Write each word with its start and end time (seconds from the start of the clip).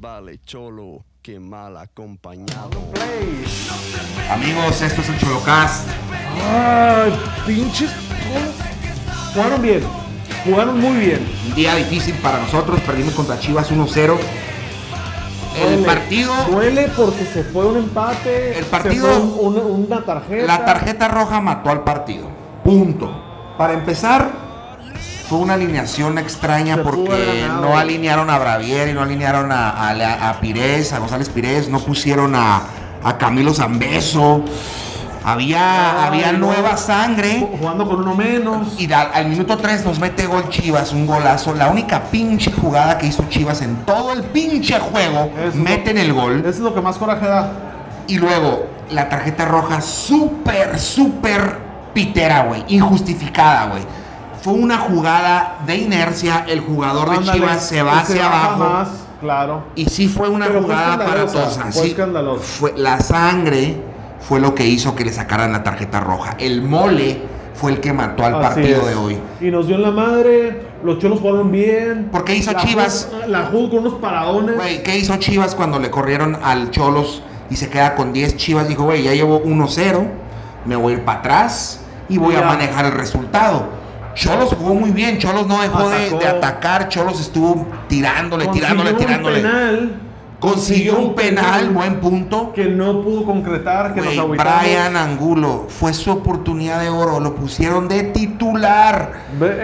vale 0.00 0.38
cholo 0.44 1.04
que 1.22 1.38
mal 1.38 1.76
acompañado. 1.76 2.70
Amigos, 4.30 4.80
esto 4.80 5.00
es 5.02 5.08
el 5.10 5.18
Cholocast. 5.18 5.86
Ay, 6.50 7.12
pinches. 7.46 7.90
Jugaron 9.34 9.60
bien. 9.62 9.82
Jugaron 10.44 10.80
muy 10.80 10.96
bien. 10.98 11.28
Un 11.48 11.54
día 11.54 11.74
difícil 11.76 12.14
para 12.16 12.38
nosotros. 12.40 12.80
Perdimos 12.80 13.12
contra 13.14 13.38
Chivas 13.38 13.70
1-0. 13.70 14.16
El 15.56 15.68
Duele, 15.68 15.84
partido. 15.86 16.32
Duele 16.50 16.88
porque 16.96 17.24
se 17.26 17.44
fue 17.44 17.66
un 17.66 17.76
empate. 17.76 18.56
El 18.58 18.64
se 18.64 18.70
partido- 18.70 19.06
fue 19.06 19.18
un- 19.46 19.56
un- 19.58 19.86
una 19.86 20.02
tarjeta. 20.04 20.46
La 20.46 20.64
tarjeta 20.64 21.08
roja 21.08 21.40
mató 21.40 21.70
al 21.70 21.82
partido. 21.84 22.28
Punto. 22.64 23.54
Para 23.58 23.74
empezar, 23.74 24.30
fue 25.30 25.38
una 25.38 25.54
alineación 25.54 26.18
extraña 26.18 26.74
Se 26.74 26.82
porque 26.82 27.46
no 27.62 27.78
alinearon 27.78 28.28
a 28.30 28.38
Bravier 28.38 28.88
y 28.88 28.92
no 28.94 29.02
alinearon 29.02 29.52
a, 29.52 29.70
a, 29.70 30.30
a 30.30 30.40
Pires, 30.40 30.92
a 30.92 30.98
González 30.98 31.28
Pires, 31.28 31.68
no 31.68 31.78
pusieron 31.78 32.34
a, 32.34 32.60
a 33.04 33.16
Camilo 33.16 33.54
Zambeso. 33.54 34.42
Había, 35.24 36.02
Ay, 36.02 36.06
había 36.08 36.32
nueva 36.32 36.76
sangre. 36.76 37.46
Jugando 37.60 37.86
con 37.86 38.00
uno 38.00 38.16
menos. 38.16 38.74
Y 38.78 38.86
da- 38.88 39.10
al 39.14 39.26
minuto 39.28 39.56
3 39.56 39.84
nos 39.84 40.00
mete 40.00 40.26
gol 40.26 40.48
Chivas, 40.48 40.92
un 40.92 41.06
golazo. 41.06 41.54
La 41.54 41.68
única 41.68 42.02
pinche 42.10 42.50
jugada 42.50 42.98
que 42.98 43.06
hizo 43.06 43.24
Chivas 43.28 43.62
en 43.62 43.76
todo 43.84 44.12
el 44.12 44.24
pinche 44.24 44.80
juego, 44.80 45.30
Eso 45.46 45.56
meten 45.58 45.96
el 45.98 46.12
gol. 46.12 46.40
Eso 46.40 46.48
es 46.48 46.58
lo 46.58 46.74
que 46.74 46.80
más 46.80 46.96
coraje 46.98 47.26
da. 47.26 47.52
Y 48.08 48.16
luego 48.18 48.66
la 48.90 49.08
tarjeta 49.08 49.44
roja 49.44 49.80
súper, 49.80 50.76
súper 50.78 51.58
pitera, 51.94 52.44
güey. 52.44 52.64
Injustificada, 52.68 53.66
güey. 53.66 53.82
Fue 54.42 54.54
una 54.54 54.78
jugada 54.78 55.58
de 55.66 55.76
inercia. 55.76 56.44
El 56.48 56.60
jugador 56.60 57.10
de 57.18 57.30
Chivas 57.32 57.66
se 57.66 57.82
va 57.82 58.00
hacia 58.00 58.26
abajo. 58.26 58.58
Más, 58.58 58.88
claro. 59.20 59.64
Y 59.74 59.84
sí 59.86 60.08
fue 60.08 60.28
una 60.28 60.46
Pero 60.46 60.62
jugada 60.62 60.94
aparatosa. 60.94 61.66
fue 61.70 61.88
sí. 61.88 61.96
Fue- 62.40 62.72
la 62.76 63.00
sangre 63.00 63.76
fue 64.20 64.40
lo 64.40 64.54
que 64.54 64.66
hizo 64.66 64.94
que 64.94 65.04
le 65.04 65.12
sacaran 65.12 65.52
la 65.52 65.62
tarjeta 65.62 66.00
roja. 66.00 66.36
El 66.38 66.62
mole 66.62 67.20
fue 67.54 67.72
el 67.72 67.80
que 67.80 67.92
mató 67.92 68.24
al 68.24 68.36
Así 68.36 68.42
partido 68.42 68.80
es. 68.82 68.86
de 68.88 68.94
hoy. 68.94 69.18
Y 69.42 69.50
nos 69.50 69.66
dio 69.66 69.76
en 69.76 69.82
la 69.82 69.90
madre. 69.90 70.62
Los 70.82 70.98
cholos 70.98 71.20
jugaron 71.20 71.52
bien. 71.52 72.08
¿Por 72.10 72.24
qué 72.24 72.34
hizo 72.36 72.52
La 72.52 72.60
Chivas? 72.60 73.08
jugó- 73.10 73.26
La 73.26 73.42
jugó 73.52 73.68
con 73.70 73.78
unos 73.80 73.94
paradones. 74.00 74.56
Güey, 74.56 74.82
¿qué 74.82 74.96
hizo 74.96 75.14
Chivas 75.18 75.54
cuando 75.54 75.78
le 75.78 75.90
corrieron 75.90 76.38
al 76.42 76.70
Cholos 76.70 77.22
y 77.50 77.56
se 77.56 77.68
queda 77.68 77.94
con 77.94 78.14
10 78.14 78.38
Chivas? 78.38 78.66
Dijo, 78.68 78.84
güey, 78.84 79.02
ya 79.02 79.12
llevo 79.12 79.38
1-0, 79.44 80.06
me 80.64 80.76
voy 80.76 80.94
a 80.94 80.96
ir 80.96 81.04
para 81.04 81.18
atrás 81.18 81.80
y 82.08 82.16
voy 82.16 82.34
a 82.36 82.40
manejar 82.42 82.86
el 82.86 82.92
resultado. 82.92 83.78
Cholos 84.14 84.54
jugó 84.58 84.74
muy 84.74 84.90
bien, 84.90 85.18
Cholos 85.18 85.46
no 85.46 85.60
dejó 85.62 85.88
de, 85.88 86.10
de 86.10 86.26
atacar, 86.26 86.88
Cholos 86.88 87.20
estuvo 87.20 87.66
tirándole, 87.88 88.44
Consiguió 88.46 88.68
tirándole, 88.68 88.90
un 88.92 88.98
tirándole. 88.98 89.40
penal. 89.40 90.00
Consiguió 90.40 90.98
un 90.98 91.14
penal, 91.14 91.68
buen 91.68 91.96
punto. 92.00 92.52
Que 92.54 92.64
no 92.64 93.02
pudo 93.02 93.24
concretar, 93.26 93.92
que 93.92 94.00
nos 94.00 94.16
agüitamos. 94.18 94.62
Brian 94.62 94.96
Angulo, 94.96 95.66
fue 95.68 95.92
su 95.92 96.10
oportunidad 96.10 96.80
de 96.80 96.88
oro, 96.88 97.20
lo 97.20 97.34
pusieron 97.34 97.88
de 97.88 98.04
titular. 98.04 99.12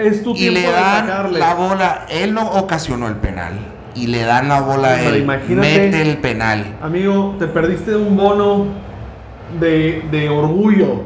Es 0.03 0.21
tu 0.23 0.35
Y 0.35 0.51
le 0.51 0.69
dan 0.71 1.33
la 1.33 1.53
bola, 1.55 2.05
él 2.09 2.33
no 2.33 2.47
ocasionó 2.51 3.07
el 3.07 3.15
penal. 3.15 3.53
Y 3.95 4.05
le 4.05 4.23
dan 4.23 4.49
la 4.49 4.61
bola 4.61 4.89
a 4.93 4.97
Hombre, 5.01 5.17
él. 5.17 5.25
Mete 5.55 6.01
el 6.03 6.17
penal. 6.19 6.77
Amigo, 6.79 7.35
te 7.39 7.47
perdiste 7.47 7.95
un 7.95 8.15
bono 8.15 8.65
de, 9.59 10.03
de 10.11 10.29
orgullo 10.29 11.01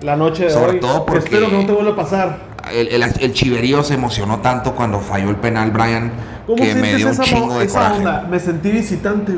la 0.00 0.16
noche 0.16 0.44
de 0.44 0.50
Sobre 0.50 0.72
hoy. 0.72 0.80
todo 0.80 1.04
porque- 1.04 1.18
Espero 1.18 1.50
que 1.50 1.56
no 1.58 1.66
te 1.66 1.72
vuelva 1.72 1.92
a 1.92 1.96
pasar. 1.96 2.38
El, 2.72 2.88
el, 2.88 3.02
el 3.02 3.32
chiverío 3.32 3.82
se 3.82 3.94
emocionó 3.94 4.40
tanto 4.40 4.74
cuando 4.74 5.00
falló 5.00 5.30
el 5.30 5.36
penal, 5.36 5.70
Brian, 5.70 6.12
¿Cómo 6.46 6.62
que 6.62 6.74
me 6.74 6.94
dio 6.94 7.08
un 7.08 7.18
chingo 7.18 7.58
de 7.58 7.68
coraje. 7.68 7.98
onda? 7.98 8.26
Me 8.28 8.40
sentí 8.40 8.70
visitante. 8.70 9.34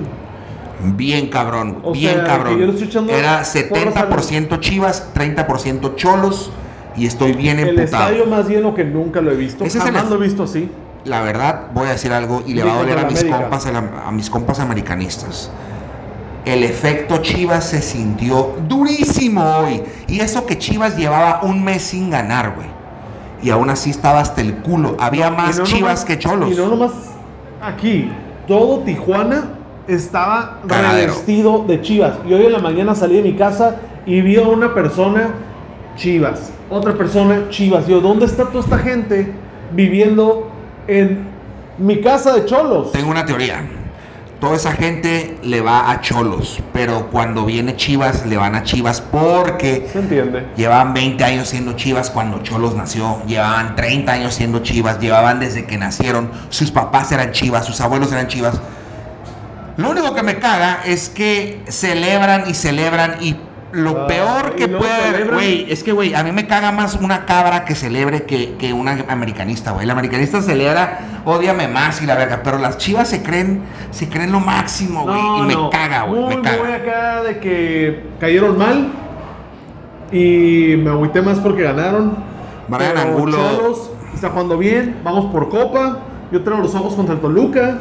Bien 0.84 1.28
cabrón, 1.28 1.78
O 1.82 1.92
bien 1.92 2.14
sea, 2.14 2.24
cabrón. 2.24 2.60
Era 3.08 3.42
porras 3.68 4.32
70% 4.32 4.60
chivas, 4.60 5.08
30% 5.14 5.94
cholos 5.94 6.50
y 6.96 7.06
estoy 7.06 7.32
bien 7.32 7.58
El 7.58 7.70
emputado. 7.70 8.08
estadio 8.08 8.26
más 8.26 8.48
lleno 8.48 8.74
que 8.74 8.84
nunca 8.84 9.20
lo 9.20 9.30
he 9.30 9.36
visto. 9.36 9.64
Ese 9.64 9.78
es 9.78 9.84
el 9.84 9.92
Jamás 9.92 10.10
lo 10.10 10.16
he 10.16 10.26
visto 10.26 10.42
así. 10.42 10.68
La 11.04 11.22
verdad, 11.22 11.68
voy 11.74 11.88
a 11.88 11.92
decir 11.92 12.12
algo 12.12 12.42
y 12.46 12.54
le 12.54 12.62
va 12.62 12.74
a 12.74 12.76
doler 12.78 12.98
a 12.98 13.04
mis, 13.04 13.24
compas, 13.24 13.66
a, 13.66 14.10
mis 14.10 14.30
compas 14.30 14.60
americanistas. 14.60 15.50
El 16.44 16.64
efecto 16.64 17.18
Chivas 17.18 17.68
se 17.68 17.82
sintió 17.82 18.56
durísimo 18.68 19.44
hoy. 19.58 19.82
Y 20.08 20.20
eso 20.20 20.46
que 20.46 20.58
Chivas 20.58 20.96
llevaba 20.96 21.40
un 21.42 21.62
mes 21.62 21.82
sin 21.82 22.10
ganar, 22.10 22.54
güey. 22.54 22.81
Y 23.42 23.50
aún 23.50 23.70
así 23.70 23.90
estaba 23.90 24.20
hasta 24.20 24.40
el 24.40 24.56
culo. 24.56 24.96
Había 25.00 25.30
más 25.30 25.58
no 25.58 25.64
Chivas 25.64 26.00
nomás- 26.00 26.04
que 26.04 26.18
Cholos. 26.18 26.52
Y 26.52 26.54
no 26.54 26.68
nomás 26.68 26.92
aquí. 27.60 28.10
Todo 28.46 28.80
Tijuana 28.80 29.44
estaba 29.88 30.58
revestido 30.66 31.64
de 31.66 31.80
Chivas. 31.80 32.14
Y 32.28 32.32
hoy 32.34 32.46
en 32.46 32.52
la 32.52 32.58
mañana 32.60 32.94
salí 32.94 33.16
de 33.16 33.22
mi 33.22 33.34
casa 33.34 33.76
y 34.06 34.20
vi 34.20 34.36
a 34.36 34.42
una 34.42 34.72
persona 34.74 35.30
Chivas. 35.96 36.52
Otra 36.70 36.94
persona 36.94 37.48
Chivas. 37.50 37.86
Yo, 37.86 38.00
¿dónde 38.00 38.26
está 38.26 38.44
toda 38.46 38.60
esta 38.60 38.78
gente 38.78 39.32
viviendo 39.72 40.48
en 40.86 41.26
mi 41.78 42.00
casa 42.00 42.32
de 42.34 42.44
cholos? 42.44 42.92
Tengo 42.92 43.10
una 43.10 43.24
teoría. 43.26 43.62
Toda 44.42 44.56
esa 44.56 44.72
gente 44.72 45.38
le 45.44 45.60
va 45.60 45.88
a 45.92 46.00
Cholos, 46.00 46.58
pero 46.72 47.10
cuando 47.12 47.44
viene 47.44 47.76
Chivas 47.76 48.26
le 48.26 48.36
van 48.36 48.56
a 48.56 48.64
Chivas 48.64 49.00
porque 49.00 49.88
¿Se 49.92 50.00
entiende? 50.00 50.48
llevaban 50.56 50.94
20 50.94 51.22
años 51.22 51.46
siendo 51.46 51.74
Chivas 51.74 52.10
cuando 52.10 52.42
Cholos 52.42 52.74
nació, 52.74 53.22
llevaban 53.24 53.76
30 53.76 54.10
años 54.10 54.34
siendo 54.34 54.58
Chivas, 54.58 54.98
llevaban 54.98 55.38
desde 55.38 55.64
que 55.64 55.78
nacieron, 55.78 56.28
sus 56.48 56.72
papás 56.72 57.12
eran 57.12 57.30
Chivas, 57.30 57.64
sus 57.66 57.80
abuelos 57.80 58.10
eran 58.10 58.26
Chivas. 58.26 58.60
Lo 59.76 59.90
único 59.90 60.12
que 60.12 60.24
me 60.24 60.40
caga 60.40 60.80
es 60.84 61.08
que 61.08 61.62
celebran 61.68 62.50
y 62.50 62.54
celebran 62.54 63.18
y 63.20 63.36
lo 63.72 64.02
Ah, 64.02 64.06
peor 64.06 64.54
que 64.54 64.68
puede 64.68 65.24
güey, 65.24 65.72
es 65.72 65.82
que, 65.82 65.92
güey, 65.92 66.14
a 66.14 66.22
mí 66.22 66.30
me 66.32 66.46
caga 66.46 66.72
más 66.72 66.94
una 66.96 67.24
cabra 67.24 67.64
que 67.64 67.74
celebre 67.74 68.24
que, 68.24 68.54
que 68.58 68.72
una 68.72 69.04
americanista, 69.08 69.72
güey. 69.72 69.86
La 69.86 69.92
americanista 69.94 70.42
celebra, 70.42 71.00
odiame 71.24 71.68
más 71.68 72.00
y 72.02 72.06
la 72.06 72.14
verga, 72.14 72.40
pero 72.44 72.58
las 72.58 72.78
chivas 72.78 73.08
se 73.08 73.22
creen, 73.22 73.62
se 73.90 74.08
creen 74.08 74.30
lo 74.32 74.40
máximo, 74.40 75.04
güey, 75.04 75.20
y 75.38 75.42
me 75.42 75.70
caga, 75.70 76.02
güey, 76.04 76.36
me 76.36 76.42
caga. 76.42 76.62
muy 76.62 76.72
acá 76.72 77.22
de 77.22 77.38
que 77.38 78.06
cayeron 78.20 78.58
mal. 78.58 78.92
Y 80.10 80.76
me 80.76 80.90
agüité 80.90 81.22
más 81.22 81.38
porque 81.38 81.62
ganaron. 81.62 82.16
Brian 82.68 82.92
Pero 82.94 83.00
Angulo- 83.00 83.88
está 84.14 84.28
jugando 84.30 84.58
bien. 84.58 85.00
Vamos 85.02 85.32
por 85.32 85.48
copa. 85.48 85.98
Yo 86.30 86.42
traigo 86.42 86.62
los 86.62 86.74
ojos 86.74 86.94
contra 86.94 87.14
el 87.14 87.20
Toluca. 87.20 87.78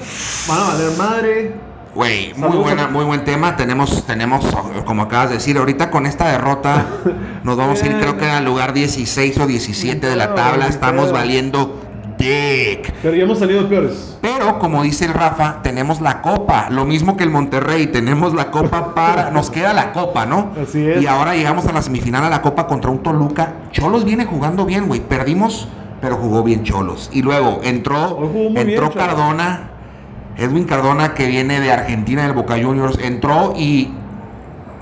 Van 0.47 0.57
a 0.59 0.63
valer 0.69 0.97
madre. 0.97 1.55
Güey, 1.93 2.33
muy 2.35 2.55
buena, 2.57 2.87
muy 2.87 3.03
buen 3.03 3.25
tema. 3.25 3.57
Tenemos, 3.57 4.05
tenemos, 4.05 4.45
como 4.85 5.03
acabas 5.03 5.29
de 5.29 5.35
decir, 5.35 5.57
ahorita 5.57 5.91
con 5.91 6.05
esta 6.05 6.29
derrota 6.29 6.85
nos 7.43 7.57
vamos 7.57 7.83
a 7.83 7.85
ir, 7.85 7.99
creo 7.99 8.17
que 8.17 8.25
al 8.25 8.45
lugar 8.45 8.73
16 8.73 9.37
o 9.39 9.47
17 9.47 10.07
de 10.07 10.15
la 10.15 10.33
tabla. 10.33 10.67
Estamos 10.67 11.11
valiendo 11.11 11.81
dick. 12.17 12.93
Pero 13.01 13.15
ya 13.15 13.23
hemos 13.23 13.39
salido 13.39 13.67
peores. 13.67 14.17
Pero 14.21 14.59
como 14.59 14.83
dice 14.83 15.05
el 15.05 15.13
Rafa, 15.13 15.61
tenemos 15.63 15.99
la 15.99 16.21
copa, 16.21 16.69
lo 16.69 16.85
mismo 16.85 17.17
que 17.17 17.23
el 17.23 17.29
Monterrey, 17.29 17.87
tenemos 17.87 18.33
la 18.33 18.51
copa 18.51 18.93
para, 18.93 19.31
nos 19.31 19.49
queda 19.49 19.73
la 19.73 19.91
copa, 19.91 20.25
¿no? 20.25 20.51
Así 20.61 20.85
es. 20.87 21.01
Y 21.01 21.07
ahora 21.07 21.35
llegamos 21.35 21.65
a 21.65 21.73
la 21.73 21.81
semifinal 21.81 22.23
a 22.23 22.29
la 22.29 22.41
copa 22.41 22.67
contra 22.67 22.89
un 22.89 22.99
Toluca. 22.99 23.53
Cholos 23.71 24.05
viene 24.05 24.25
jugando 24.25 24.65
bien, 24.65 24.87
güey. 24.87 25.01
Perdimos, 25.01 25.67
pero 25.99 26.15
jugó 26.15 26.43
bien 26.43 26.63
Cholos. 26.63 27.09
Y 27.11 27.21
luego 27.21 27.59
entró, 27.63 28.31
entró 28.55 28.89
bien. 28.89 28.91
Cardona, 28.91 29.70
Edwin 30.37 30.65
Cardona 30.65 31.13
que 31.13 31.27
viene 31.27 31.59
de 31.59 31.71
Argentina 31.71 32.23
del 32.23 32.33
Boca 32.33 32.55
Juniors, 32.61 32.97
entró 33.01 33.53
y 33.57 33.91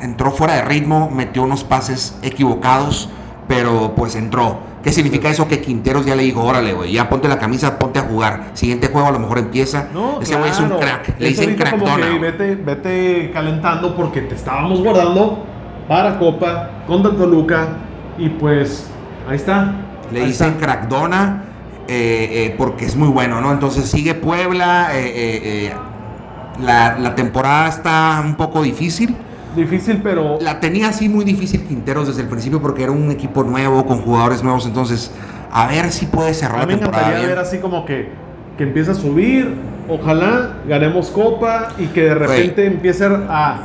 entró 0.02 0.32
fuera 0.32 0.56
de 0.56 0.62
ritmo, 0.64 1.10
metió 1.10 1.44
unos 1.44 1.64
pases 1.64 2.18
equivocados, 2.22 3.10
pero 3.48 3.94
pues 3.96 4.16
entró. 4.16 4.60
¿Qué 4.84 4.94
significa 4.94 5.30
eso? 5.30 5.48
Que 5.48 5.60
Quinteros 5.60 6.06
ya 6.06 6.16
le 6.16 6.24
dijo, 6.24 6.42
órale, 6.42 6.74
güey, 6.74 6.94
ya 6.94 7.10
ponte 7.10 7.28
la 7.28 7.38
camisa, 7.38 7.78
ponte 7.78 8.00
a 8.00 8.04
jugar. 8.04 8.52
Siguiente 8.54 8.88
juego 8.88 9.08
a 9.08 9.12
lo 9.12 9.20
mejor 9.20 9.40
empieza. 9.40 9.88
No, 9.94 10.22
Ese 10.22 10.36
güey 10.36 10.52
es 10.52 10.60
un 10.60 10.70
crack. 10.70 11.20
Le 11.20 11.30
dicen 11.30 11.50
ahorita 11.50 11.72
como 11.72 11.98
que 11.98 12.20
vete, 12.20 12.56
vete 12.56 13.32
calentando 13.34 13.96
porque 13.96 14.22
te 14.22 14.36
estábamos 14.36 14.82
guardando 14.82 15.46
para 15.88 16.18
Copa 16.18 16.70
contra 16.88 17.12
Toluca. 17.12 17.68
Y 18.18 18.30
pues 18.30 18.90
ahí 19.28 19.36
está. 19.36 19.74
Le 20.12 20.22
Ahí 20.22 20.28
dicen 20.28 20.56
está. 20.60 20.68
Eh, 21.90 22.46
eh, 22.46 22.56
porque 22.58 22.86
es 22.86 22.96
muy 22.96 23.08
bueno, 23.10 23.42
¿no? 23.42 23.52
Entonces 23.52 23.90
sigue 23.90 24.14
Puebla. 24.14 24.90
eh, 24.94 25.74
la, 26.62 27.00
la 27.00 27.16
temporada 27.16 27.68
está 27.70 28.22
un 28.24 28.36
poco 28.36 28.62
difícil. 28.62 29.16
Difícil, 29.56 30.02
pero 30.04 30.38
La 30.42 30.60
tenía 30.60 30.90
así 30.90 31.10
muy 31.10 31.26
difícil 31.26 31.64
Quinteros 31.64 32.08
desde 32.08 32.22
el 32.22 32.28
principio 32.28 32.62
porque 32.62 32.84
era 32.84 32.92
un 32.92 33.10
equipo 33.10 33.44
nuevo, 33.44 33.86
con 33.86 34.02
jugadores 34.02 34.44
nuevos. 34.44 34.66
Entonces, 34.66 35.12
a 35.52 35.68
ver 35.68 35.92
si 35.92 36.06
puede 36.06 36.34
cerrar 36.34 36.62
a 36.62 36.66
mí 36.66 36.74
me 36.74 36.80
encantaría 36.80 37.18
bien. 37.18 37.30
ver 37.30 37.40
así 37.40 37.58
como 37.58 37.86
que, 37.86 38.10
que 38.58 38.64
empiece 38.64 38.92
a 38.92 38.96
subir. 38.96 39.56
Ojalá 39.88 40.58
ganemos 40.68 41.10
Copa 41.10 41.70
y 41.80 41.88
que 41.88 42.04
de 42.04 42.16
repente 42.16 42.66
empiece 42.66 43.06
a. 43.06 43.62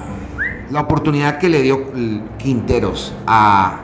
La 0.71 0.81
oportunidad 0.81 1.37
que 1.37 1.51
le 1.51 1.61
dio 1.61 1.93
Quinteros 2.39 3.15
a 3.27 3.81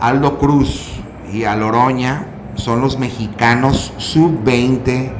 Aldo 0.00 0.38
Cruz 0.38 0.92
y 1.30 1.44
a 1.44 1.54
Loroña 1.54 2.24
son 2.58 2.80
los 2.80 2.98
mexicanos 2.98 3.92
sub-20 3.96 5.10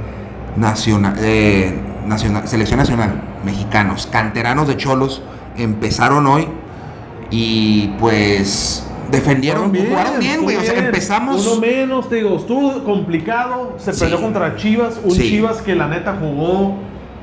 nacional, 0.56 1.14
eh, 1.20 1.72
nacional, 2.06 2.46
selección 2.48 2.78
nacional. 2.78 3.22
mexicanos, 3.44 4.06
canteranos 4.10 4.66
de 4.66 4.76
Cholos, 4.76 5.22
empezaron 5.56 6.26
hoy 6.26 6.48
y 7.30 7.88
pues 8.00 8.84
defendieron, 9.12 9.72
jugaron 9.74 10.18
bien, 10.18 10.42
güey. 10.42 10.56
O 10.56 10.60
sea, 10.62 10.76
empezamos. 10.78 11.46
Uno 11.46 11.60
menos, 11.60 12.08
te 12.08 12.16
digo, 12.16 12.36
estuvo 12.36 12.82
complicado. 12.84 13.76
Se 13.78 13.92
Sí. 13.92 14.00
perdió 14.00 14.20
contra 14.20 14.56
Chivas. 14.56 15.00
Un 15.02 15.12
Sí. 15.12 15.22
Chivas 15.28 15.62
que 15.62 15.74
la 15.76 15.86
neta 15.86 16.16
jugó 16.20 16.74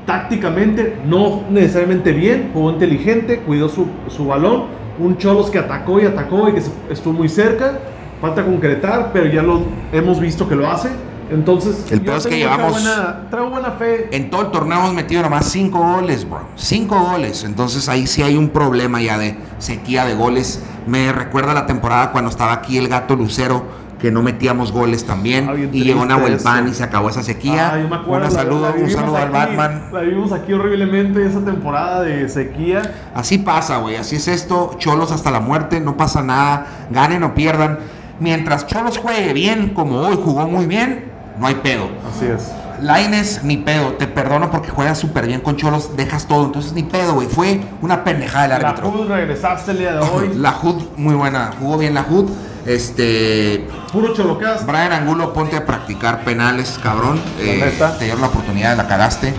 tácticamente, 0.06 0.98
no 1.04 1.42
necesariamente 1.50 2.12
bien, 2.12 2.50
jugó 2.54 2.70
inteligente, 2.70 3.40
cuidó 3.40 3.68
su, 3.68 3.86
su 4.08 4.26
balón. 4.26 4.64
Un 4.98 5.18
Cholos 5.18 5.50
que 5.50 5.58
atacó 5.58 6.00
y 6.00 6.06
atacó 6.06 6.48
y 6.48 6.52
que 6.54 6.62
estuvo 6.90 7.12
muy 7.12 7.28
cerca. 7.28 7.78
Falta 8.20 8.44
concretar, 8.44 9.10
pero 9.12 9.26
ya 9.26 9.42
lo 9.42 9.62
hemos 9.92 10.20
visto 10.20 10.48
que 10.48 10.54
lo 10.56 10.70
hace. 10.70 10.88
Entonces, 11.30 11.90
El 11.90 12.02
peor 12.02 12.18
es 12.18 12.26
que 12.26 12.38
llevamos- 12.38 12.70
Buena, 12.72 13.26
traigo 13.30 13.50
buena 13.50 13.72
fe. 13.72 14.08
En 14.12 14.30
todo 14.30 14.42
el 14.42 14.50
torneo 14.52 14.78
hemos 14.78 14.94
metido 14.94 15.22
nomás 15.22 15.46
5 15.46 15.78
goles, 15.78 16.28
bro. 16.28 16.46
5 16.54 16.98
goles. 17.00 17.42
Entonces 17.44 17.88
ahí 17.88 18.06
sí 18.06 18.22
hay 18.22 18.36
un 18.36 18.50
problema 18.50 19.00
ya 19.02 19.18
de 19.18 19.36
sequía 19.58 20.04
de 20.04 20.14
goles. 20.14 20.62
Me 20.86 21.10
recuerda 21.12 21.52
la 21.52 21.66
temporada 21.66 22.12
cuando 22.12 22.30
estaba 22.30 22.52
aquí 22.52 22.78
el 22.78 22.86
gato 22.86 23.16
Lucero, 23.16 23.64
que 23.98 24.12
no 24.12 24.22
metíamos 24.22 24.70
goles 24.70 25.04
también. 25.04 25.48
Ah, 25.50 25.54
y 25.56 25.82
llegó 25.82 26.04
Nahuel. 26.06 26.36
Pan 26.36 26.68
y 26.68 26.74
se 26.74 26.84
acabó 26.84 27.08
esa 27.08 27.24
sequía. 27.24 27.72
Ah, 27.74 27.78
yo 27.80 27.88
me 27.88 27.96
acuerdo, 27.96 28.28
un 28.28 28.32
la- 28.34 28.42
saludo, 28.42 28.60
la 28.62 28.68
un 28.68 28.74
vivimos 28.76 28.92
saludo 29.00 29.16
al 29.16 29.22
aquí, 29.24 29.32
Batman. 29.32 29.82
La 29.92 30.00
vivimos 30.02 30.32
aquí 30.32 30.52
horriblemente 30.52 31.26
esa 31.26 31.40
temporada 31.40 32.02
de 32.02 32.28
sequía. 32.28 32.82
Así 33.14 33.38
pasa, 33.38 33.78
güey. 33.78 33.96
Así 33.96 34.14
es 34.16 34.28
esto. 34.28 34.76
Cholos 34.78 35.10
hasta 35.10 35.32
la 35.32 35.40
muerte. 35.40 35.80
No 35.80 35.96
pasa 35.96 36.22
nada. 36.22 36.66
Ganen 36.90 37.24
o 37.24 37.34
pierdan. 37.34 37.78
Mientras 38.18 38.66
Cholos 38.66 38.98
juegue 38.98 39.32
bien, 39.32 39.70
como 39.70 39.98
hoy 39.98 40.18
jugó 40.22 40.46
muy 40.48 40.66
bien, 40.66 41.12
no 41.38 41.46
hay 41.46 41.56
pedo. 41.56 41.88
Así 42.08 42.26
es. 42.26 42.52
Laines, 42.80 43.42
ni 43.42 43.56
pedo. 43.56 43.92
Te 43.92 44.06
perdono 44.06 44.50
porque 44.50 44.70
juegas 44.70 44.98
súper 44.98 45.26
bien 45.26 45.40
con 45.40 45.56
Cholos. 45.56 45.96
Dejas 45.96 46.26
todo. 46.26 46.46
Entonces, 46.46 46.72
ni 46.72 46.82
pedo, 46.82 47.14
güey. 47.14 47.28
Fue 47.28 47.60
una 47.82 48.04
pendejada 48.04 48.44
el 48.44 48.50
La 48.62 48.68
árbitro. 48.68 48.90
Jud 48.90 49.08
regresaste 49.08 49.70
el 49.72 49.78
día 49.78 49.92
de 49.94 50.00
hoy. 50.00 50.32
La 50.34 50.52
HUD, 50.52 50.82
muy 50.96 51.14
buena. 51.14 51.52
Jugó 51.58 51.78
bien 51.78 51.94
la 51.94 52.02
HUD. 52.02 52.30
Este. 52.66 53.66
Puro 53.92 54.12
cholocast. 54.12 54.66
Brian 54.66 54.92
Angulo, 54.92 55.32
ponte 55.32 55.56
a 55.56 55.64
practicar 55.64 56.24
penales, 56.24 56.78
cabrón. 56.82 57.20
Eh, 57.38 57.72
te 57.98 58.04
dieron 58.04 58.20
la 58.20 58.28
oportunidad, 58.28 58.76
la 58.76 58.86
cagaste. 58.86 59.32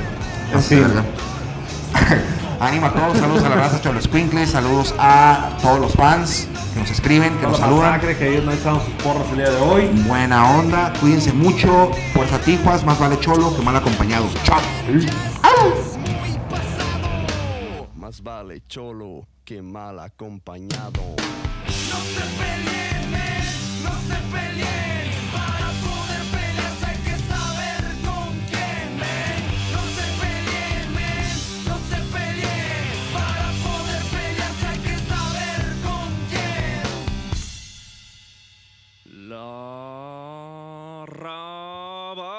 Sí. 0.62 0.76
¿verdad? 0.76 1.04
Ánimo 2.60 2.88
a 2.88 2.94
todos, 2.94 3.18
saludos 3.18 3.44
a 3.44 3.50
la 3.50 3.56
raza 3.56 3.82
Cholos 3.82 4.08
Quinkles, 4.08 4.50
saludos 4.50 4.96
a 4.98 5.50
todos 5.62 5.80
los 5.80 5.94
fans 5.94 6.48
que 6.78 6.82
nos 6.82 6.92
escriben, 6.92 7.38
que 7.38 7.48
nos 7.48 7.58
saludan. 7.58 7.92
masacre 7.92 8.18
que 8.18 8.30
ellos 8.30 8.46
no 8.46 8.52
echaron 8.52 8.82
sus 8.82 8.94
porras 9.04 9.28
el 9.32 9.38
día 9.38 9.50
de 9.50 9.62
hoy. 9.62 9.88
Buena 10.08 10.58
onda, 10.58 10.94
cuídense 11.00 11.34
mucho. 11.34 11.92
Fuerza 12.14 12.40
Tijuas, 12.40 12.86
más 12.86 13.00
vale 13.00 13.20
cholo 13.20 13.56
que 13.56 13.64
mal 13.64 13.76
acompañado. 13.76 14.26
Chao. 14.44 14.60
Más 17.96 18.22
vale 18.22 18.62
cholo 18.68 19.28
que 19.44 19.62
mal 19.62 20.00
acompañado. 20.00 21.02
Rabalera 41.08 42.38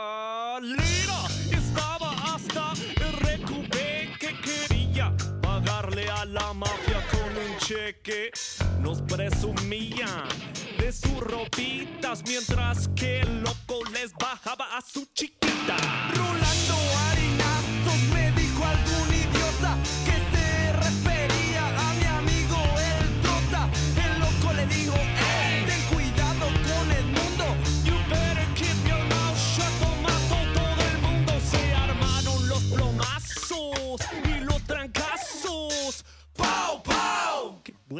estaba 1.50 2.12
hasta 2.34 2.72
el 3.04 3.12
recubé 3.18 4.12
que 4.20 4.34
quería 4.40 5.14
pagarle 5.42 6.08
a 6.10 6.24
la 6.24 6.52
mafia 6.52 7.02
con 7.10 7.36
un 7.36 7.56
cheque. 7.58 8.30
Nos 8.80 9.02
presumían 9.02 10.28
de 10.78 10.92
sus 10.92 11.18
ropitas 11.18 12.22
mientras 12.26 12.88
que 12.88 13.20
el 13.20 13.42
loco 13.42 13.84
les 13.92 14.12
bajaba 14.12 14.76
a 14.76 14.80
su 14.80 15.06
chiquita. 15.14 15.76
Rolando 16.14 16.57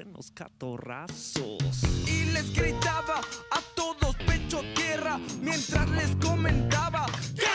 buenos 0.05 0.31
catorrazos! 0.31 1.83
Y 2.07 2.27
les 2.27 2.55
gritaba 2.55 3.17
a 3.17 3.61
todos 3.75 4.15
pecho 4.29 4.61
tierra 4.77 5.19
mientras 5.41 5.91
les 5.91 6.15
comentaba 6.25 7.05
¡Qué 7.35 7.48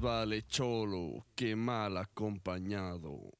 vale 0.00 0.46
cholo 0.46 1.26
que 1.34 1.54
mal 1.54 1.98
acompañado. 1.98 3.39